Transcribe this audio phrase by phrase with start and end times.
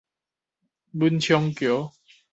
[0.93, 1.93] 文昌橋